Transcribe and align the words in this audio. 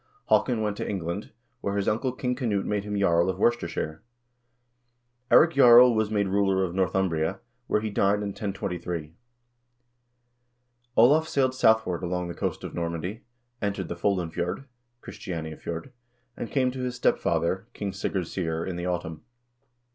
Haakon 0.29 0.63
went 0.63 0.77
to 0.77 0.89
England, 0.89 1.31
where 1.59 1.75
his 1.77 1.87
uncle 1.87 2.11
King 2.11 2.35
Knut 2.35 2.65
made 2.65 2.85
him 2.85 2.97
jarl 2.99 3.29
of 3.29 3.37
Worcestershire. 3.37 4.01
Eirik 5.29 5.53
Jarl 5.53 5.93
was 5.93 6.09
made 6.09 6.27
ruler 6.27 6.63
of 6.63 6.73
Northumbria, 6.73 7.39
where 7.67 7.81
he 7.81 7.91
died 7.91 8.23
in 8.23 8.29
1023. 8.29 9.13
Olav 10.95 11.27
sailed 11.27 11.53
southward 11.53 12.01
along 12.01 12.29
the 12.29 12.33
coast 12.33 12.63
of 12.63 12.73
Norway, 12.73 13.21
entered 13.61 13.89
the 13.89 13.95
Foldenfjord 13.95 14.65
(Christianiafjord), 15.03 15.91
and 16.35 16.49
came 16.49 16.71
to 16.71 16.79
his 16.79 16.95
step 16.95 17.19
father, 17.19 17.67
King 17.73 17.93
Sigurd 17.93 18.25
Syr, 18.25 18.65
in 18.65 18.77
the 18.77 18.87
autumn. 18.87 19.21